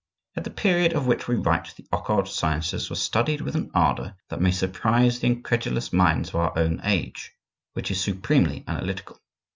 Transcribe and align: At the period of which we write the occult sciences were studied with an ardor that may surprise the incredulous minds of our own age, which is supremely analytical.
At 0.35 0.45
the 0.45 0.49
period 0.49 0.93
of 0.93 1.05
which 1.05 1.27
we 1.27 1.35
write 1.35 1.75
the 1.77 1.85
occult 1.91 2.27
sciences 2.27 2.89
were 2.89 2.95
studied 2.95 3.41
with 3.41 3.53
an 3.55 3.69
ardor 3.75 4.15
that 4.29 4.41
may 4.41 4.49
surprise 4.49 5.19
the 5.19 5.27
incredulous 5.27 5.93
minds 5.93 6.29
of 6.29 6.37
our 6.37 6.57
own 6.57 6.81
age, 6.83 7.33
which 7.73 7.91
is 7.91 8.01
supremely 8.01 8.63
analytical. 8.67 9.21